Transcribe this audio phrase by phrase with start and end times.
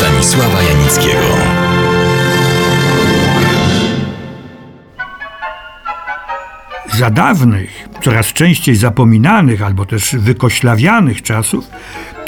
[0.00, 1.36] Stanisława Janickiego.
[6.98, 11.64] Za dawnych, coraz częściej zapominanych albo też wykoślawianych czasów,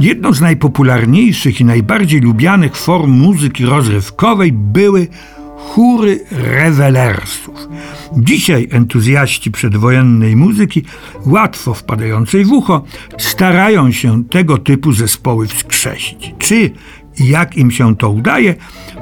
[0.00, 5.08] jedną z najpopularniejszych i najbardziej lubianych form muzyki rozrywkowej były
[5.56, 7.68] chóry rewelersów.
[8.16, 10.84] Dzisiaj entuzjaści przedwojennej muzyki,
[11.26, 12.84] łatwo wpadającej w ucho,
[13.18, 16.34] starają się tego typu zespoły wskrzesić.
[16.38, 16.70] Czy
[17.18, 18.54] jak im się to udaje,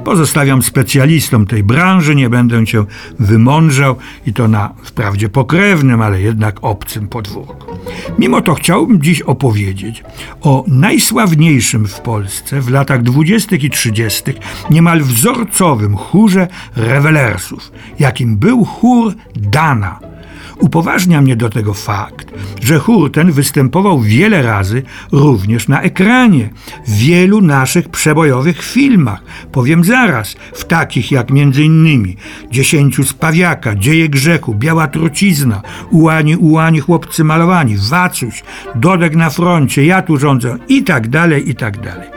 [0.03, 2.85] pozostawiam specjalistom tej branży, nie będę cię
[3.19, 7.77] wymądrzał i to na wprawdzie pokrewnym, ale jednak obcym podwórku.
[8.19, 10.03] Mimo to chciałbym dziś opowiedzieć
[10.41, 14.35] o najsławniejszym w Polsce w latach dwudziestych i trzydziestych
[14.69, 19.99] niemal wzorcowym chórze rewelersów, jakim był chór Dana–
[20.59, 26.49] Upoważnia mnie do tego fakt, że chór ten występował wiele razy również na ekranie,
[26.87, 29.23] w wielu naszych przebojowych filmach.
[29.51, 32.17] Powiem zaraz, w takich jak innymi
[32.51, 35.61] Dziesięciu z Pawiaka, Dzieje Grzechu, Biała Trucizna,
[35.91, 38.43] Ułani, Ułani, Chłopcy Malowani, Wacuś,
[38.75, 42.07] Dodek na froncie, Ja tu rządzę i tak dalej, i tak dalej.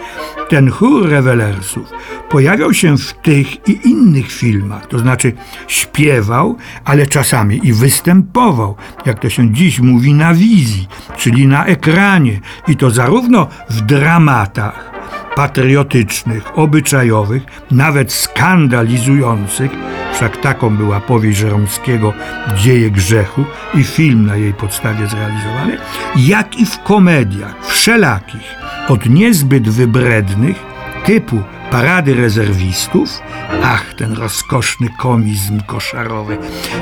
[0.55, 1.91] Ten chór rewelersów
[2.30, 5.33] pojawiał się w tych i innych filmach, to znaczy
[5.69, 12.41] śpiewał, ale czasami i występował, jak to się dziś mówi, na wizji, czyli na ekranie,
[12.69, 14.91] i to zarówno w dramatach
[15.36, 19.70] patriotycznych, obyczajowych, nawet skandalizujących,
[20.12, 22.12] wszak taką była powieść Żeromskiego
[22.56, 23.44] Dzieje Grzechu
[23.75, 25.77] i film na jej podstawie zrealizowany,
[26.16, 30.57] jak i w komediach wszelakich, od niezbyt wybrednych,
[31.05, 33.21] typu parady rezerwistów,
[33.63, 36.39] ach, ten rozkoszny komizm koszarowy,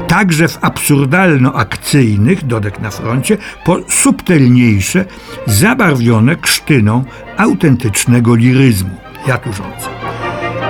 [0.08, 5.05] także w absurdalno-akcyjnych, dodek na froncie, po subtelniejsze,
[5.47, 7.05] zabarwione krztyną
[7.36, 8.97] autentycznego liryzmu.
[9.27, 9.89] Ja tu rządzę.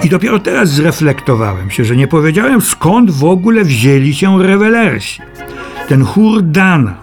[0.02, 5.22] I dopiero teraz zreflektowałem się, że nie powiedziałem skąd w ogóle wzięli się rewelersi.
[5.88, 6.94] Ten chór Dana.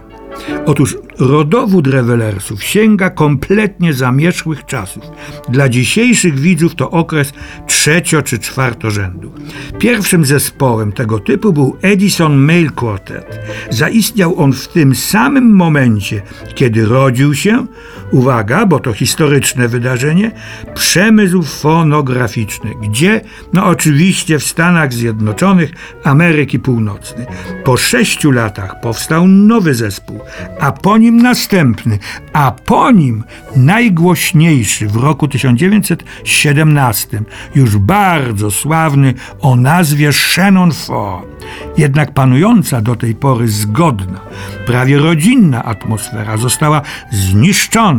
[0.65, 5.03] Otóż Rodowód rewelersów sięga kompletnie zamierzchłych czasów.
[5.49, 7.33] Dla dzisiejszych widzów to okres
[7.67, 9.31] trzecio czy czwartorzędu.
[9.79, 13.39] Pierwszym zespołem tego typu był Edison Mail Quartet.
[13.69, 16.21] Zaistniał on w tym samym momencie,
[16.55, 17.65] kiedy rodził się,
[18.11, 20.31] uwaga, bo to historyczne wydarzenie,
[20.73, 23.21] przemysł fonograficzny, gdzie,
[23.53, 25.71] no oczywiście w Stanach Zjednoczonych
[26.03, 27.25] Ameryki Północnej.
[27.63, 30.19] Po sześciu latach powstał nowy zespół,
[30.59, 31.99] a po nim następny,
[32.33, 33.23] a po nim
[33.55, 37.21] najgłośniejszy w roku 1917,
[37.55, 41.29] już bardzo sławny o nazwie Shannon Four.
[41.77, 44.19] Jednak panująca do tej pory zgodna,
[44.65, 46.81] prawie rodzinna atmosfera została
[47.11, 47.98] zniszczona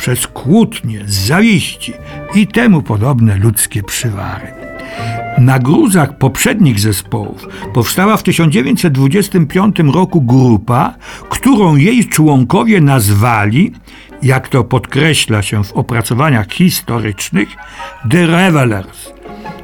[0.00, 1.92] przez kłótnie, zawiści
[2.34, 4.46] i temu podobne ludzkie przywary.
[5.38, 10.94] Na gruzach poprzednich zespołów powstała w 1925 roku grupa,
[11.28, 13.72] którą jej członkowie nazwali,
[14.22, 17.48] jak to podkreśla się w opracowaniach historycznych,
[18.10, 19.12] The Revelers,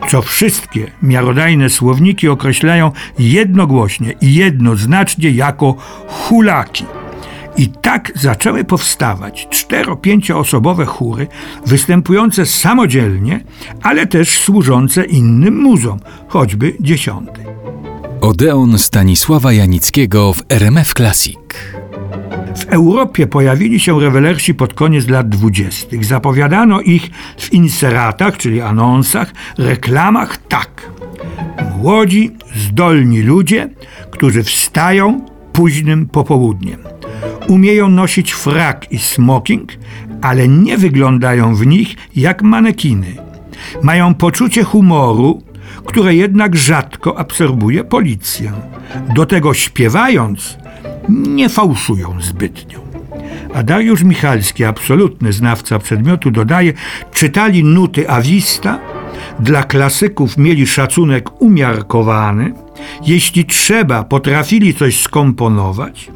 [0.08, 5.74] co wszystkie miarodajne słowniki określają jednogłośnie i jednoznacznie jako
[6.08, 6.84] hulaki.
[7.58, 11.26] I tak zaczęły powstawać cztero-pięcioosobowe chóry,
[11.66, 13.40] występujące samodzielnie,
[13.82, 17.40] ale też służące innym muzom, choćby dziesiąty.
[18.20, 21.38] Odeon Stanisława Janickiego w RMF Classic.
[22.56, 26.04] W Europie pojawili się rewelersi pod koniec lat dwudziestych.
[26.04, 30.90] Zapowiadano ich w inseratach, czyli anonsach, reklamach tak.
[31.78, 33.68] Młodzi, zdolni ludzie,
[34.10, 35.20] którzy wstają
[35.52, 36.95] późnym popołudniem
[37.48, 39.72] umieją nosić frak i smoking,
[40.22, 43.06] ale nie wyglądają w nich jak manekiny.
[43.82, 45.42] Mają poczucie humoru,
[45.84, 48.52] które jednak rzadko absorbuje policja.
[49.14, 50.58] Do tego śpiewając,
[51.08, 52.80] nie fałszują zbytnio.
[53.54, 56.72] A Dariusz Michalski, absolutny znawca przedmiotu, dodaje,
[57.12, 58.78] czytali nuty Awista,
[59.40, 62.52] dla klasyków mieli szacunek umiarkowany,
[63.06, 66.10] jeśli trzeba, potrafili coś skomponować,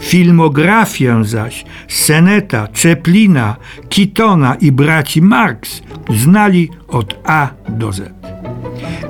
[0.00, 3.56] Filmografię zaś Seneta, Czeplina,
[3.88, 8.14] Kitona i braci Marx znali od A do Z.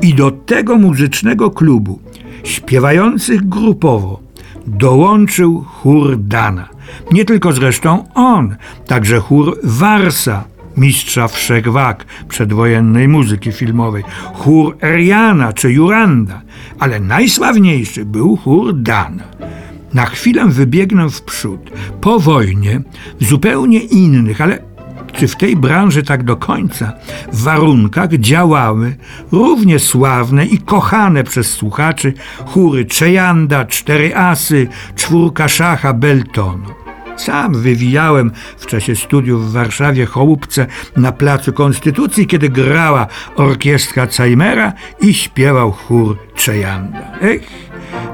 [0.02, 2.00] I do tego muzycznego klubu,
[2.44, 4.20] śpiewających grupowo,
[4.66, 6.68] dołączył chór Dana.
[7.12, 10.44] Nie tylko zresztą on, także chór Warsa,
[10.76, 14.04] mistrza wszechwag przedwojennej muzyki filmowej,
[14.34, 16.42] chór Eriana czy Juranda,
[16.78, 19.24] ale najsławniejszy był chór Dana.
[19.94, 21.70] Na chwilę wybiegnę w przód.
[22.00, 22.80] Po wojnie,
[23.20, 24.58] w zupełnie innych, ale
[25.12, 26.92] czy w tej branży tak do końca
[27.32, 28.96] w warunkach działały
[29.32, 32.14] równie sławne i kochane przez słuchaczy
[32.46, 36.66] chóry Czejanda, Cztery Asy, Czwórka Szacha, Beltonu.
[37.16, 40.66] Sam wywijałem w czasie studiów w Warszawie Chołupce
[40.96, 43.06] na Placu Konstytucji, kiedy grała
[43.36, 47.18] orkiestra Cajmera i śpiewał chór Czejanda.
[47.20, 47.42] Ech,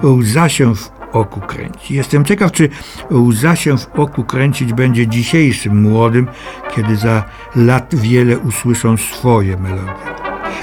[0.03, 1.95] łza się w oku kręci.
[1.95, 2.69] Jestem ciekaw, czy
[3.11, 6.27] łza się w oku kręcić będzie dzisiejszym młodym,
[6.75, 7.25] kiedy za
[7.57, 10.17] lat wiele usłyszą swoje melodie.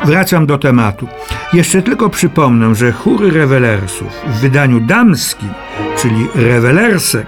[0.05, 1.07] Wracam do tematu.
[1.53, 5.49] Jeszcze tylko przypomnę, że chóry rewelersów w wydaniu damskim,
[5.97, 7.27] czyli rewelersek,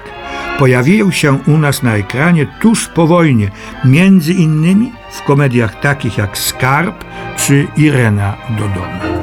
[0.60, 3.52] pojawiły się u nas na ekranie tuż po wojnie,
[3.86, 7.06] między innymi w komediach takich jak Skarb
[7.38, 9.15] czy Irena do domu.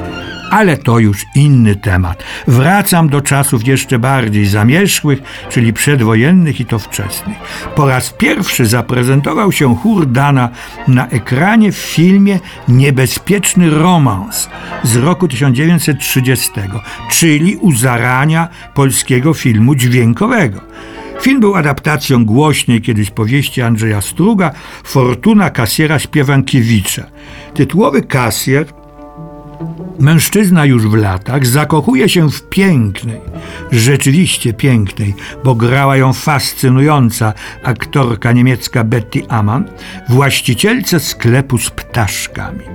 [0.53, 2.23] Ale to już inny temat.
[2.47, 5.19] Wracam do czasów jeszcze bardziej zamierzchłych,
[5.49, 7.37] czyli przedwojennych i to wczesnych.
[7.75, 10.49] Po raz pierwszy zaprezentował się chór Dana
[10.87, 14.49] na ekranie w filmie Niebezpieczny romans
[14.83, 16.51] z roku 1930,
[17.09, 20.61] czyli u zarania polskiego filmu dźwiękowego.
[21.21, 24.51] Film był adaptacją głośnej kiedyś powieści Andrzeja Struga
[24.83, 27.03] Fortuna kasjera Śpiewankiewicza.
[27.53, 28.82] Tytułowy kasjer
[29.99, 33.19] Mężczyzna już w latach zakochuje się w pięknej,
[33.71, 35.13] rzeczywiście pięknej,
[35.43, 39.65] bo grała ją fascynująca aktorka niemiecka Betty Amann,
[40.09, 42.65] właścicielce sklepu z ptaszkami.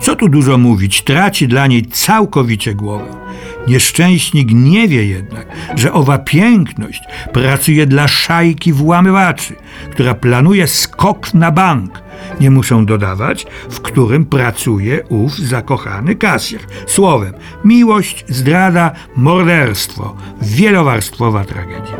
[0.00, 3.26] Co tu dużo mówić, traci dla niej całkowicie głowę.
[3.68, 5.46] Nieszczęśnik nie wie jednak,
[5.76, 7.02] że owa piękność
[7.32, 9.54] pracuje dla szajki włamywaczy,
[9.90, 12.05] która planuje skok na bank.
[12.40, 16.60] Nie muszę dodawać, w którym pracuje ów zakochany kasjer.
[16.86, 17.32] Słowem,
[17.64, 21.96] miłość, zdrada, morderstwo, wielowarstwowa tragedia.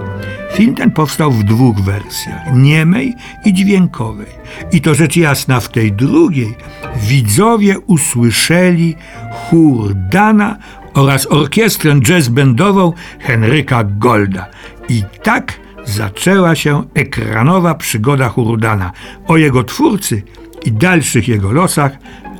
[0.54, 3.14] Film ten powstał w dwóch wersjach, niemej
[3.44, 4.26] i dźwiękowej.
[4.72, 6.54] I to rzecz jasna, w tej drugiej
[6.96, 8.94] widzowie usłyszeli
[9.32, 10.56] chór Dana
[10.94, 14.46] oraz orkiestrę jazz-bandową Henryka Golda.
[14.88, 18.92] I tak zaczęła się ekranowa przygoda Hurudana.
[19.26, 20.22] O jego twórcy
[20.64, 21.92] i dalszych jego losach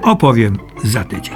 [0.02, 1.34] opowiem za tydzień.